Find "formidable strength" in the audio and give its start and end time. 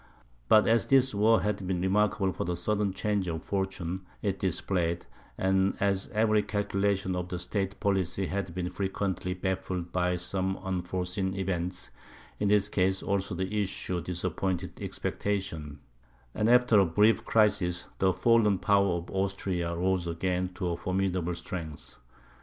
20.77-21.99